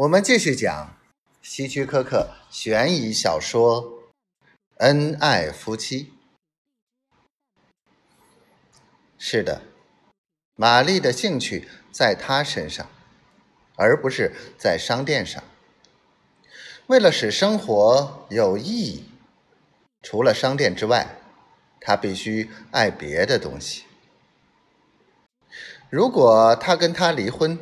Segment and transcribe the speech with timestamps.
[0.00, 0.96] 我们继续讲
[1.42, 3.82] 希区柯克悬疑小说
[4.78, 6.04] 《恩爱夫妻》。
[9.18, 9.60] 是的，
[10.56, 12.88] 玛丽的兴趣在他身上，
[13.76, 15.44] 而不是在商店上。
[16.86, 19.04] 为了使生活有意义，
[20.00, 21.16] 除了商店之外，
[21.78, 23.84] 他必须爱别的东西。
[25.90, 27.58] 如果他跟他离婚，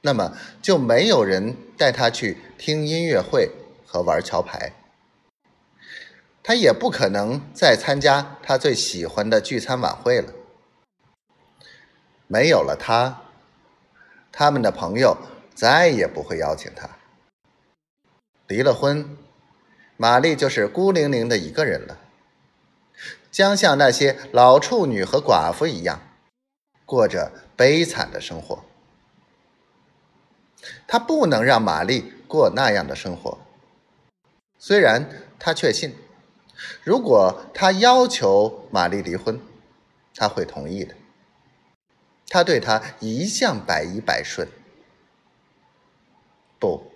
[0.00, 3.50] 那么就没有人带他去听音乐会
[3.84, 4.72] 和玩桥牌，
[6.42, 10.32] 他也不可能再参加他最喜欢的聚餐晚会了。
[12.26, 13.22] 没有了他，
[14.30, 15.16] 他们的朋友
[15.54, 16.90] 再也不会邀请他。
[18.46, 19.16] 离了婚，
[19.96, 21.98] 玛丽就是孤零零的一个人了，
[23.30, 26.00] 将像那些老处女和寡妇一样，
[26.86, 28.64] 过着悲惨的生活。
[30.88, 33.38] 他不能让玛丽过那样的生活。
[34.58, 35.94] 虽然他确信，
[36.82, 39.40] 如果他要求玛丽离婚，
[40.16, 40.96] 他会同意的。
[42.30, 44.48] 他对她一向百依百顺。
[46.58, 46.90] 不，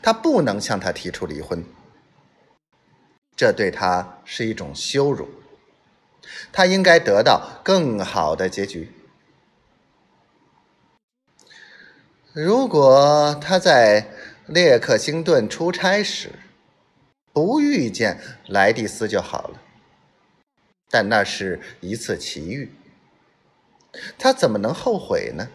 [0.00, 1.64] 他不能向她提出离婚，
[3.36, 5.28] 这对他是一种羞辱。
[6.52, 8.92] 他应该得到更好的结局。
[12.38, 14.08] 如果他在
[14.44, 16.32] 列克星顿出差时
[17.32, 19.62] 不遇见莱蒂斯就好了，
[20.90, 22.74] 但那是一次奇遇，
[24.18, 25.48] 他怎么能后悔呢？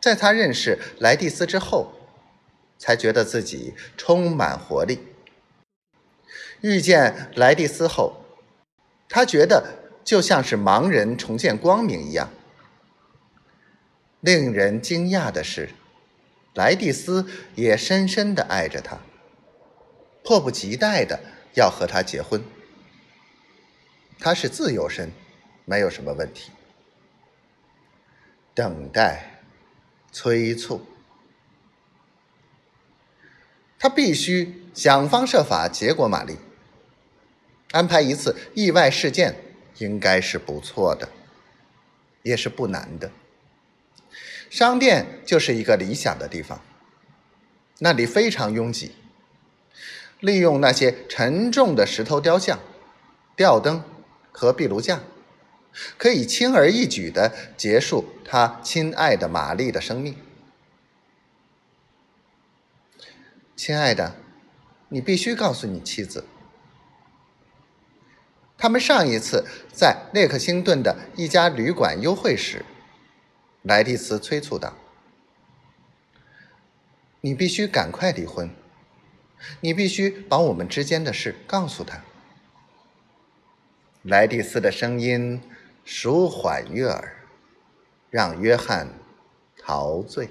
[0.00, 1.92] 在他认识莱蒂斯之后，
[2.78, 4.98] 才觉得自己充满活力。
[6.62, 8.24] 遇见莱蒂斯后，
[9.10, 12.30] 他觉得就像是盲人重见光明一样。
[14.22, 15.70] 令人惊讶的是，
[16.54, 19.00] 莱蒂斯也深深的爱着他，
[20.22, 21.18] 迫不及待的
[21.56, 22.40] 要和他结婚。
[24.20, 25.10] 他是自由身，
[25.64, 26.52] 没有什么问题。
[28.54, 29.40] 等待，
[30.12, 30.86] 催促，
[33.76, 36.38] 他必须想方设法结果玛丽。
[37.72, 39.34] 安排一次意外事件，
[39.78, 41.08] 应该是不错的，
[42.22, 43.10] 也是不难的。
[44.52, 46.60] 商店就是一个理想的地方，
[47.78, 48.94] 那里非常拥挤。
[50.20, 52.60] 利用那些沉重的石头雕像、
[53.34, 53.82] 吊灯
[54.30, 55.00] 和壁炉架，
[55.96, 60.14] 可以轻而易举的结束他亲爱的玛丽的生命。
[63.56, 64.16] 亲爱的，
[64.90, 66.26] 你必须告诉你妻子，
[68.58, 72.66] 他们上一次在列克星顿的一家旅馆幽会时。
[73.62, 74.76] 莱蒂斯催促道
[77.22, 78.50] ：“你必须赶快离婚，
[79.60, 82.02] 你必须把我们之间的事告诉他。”
[84.02, 85.40] 莱蒂斯的声音
[85.84, 87.16] 舒缓悦耳，
[88.10, 88.88] 让约翰
[89.56, 90.28] 陶醉。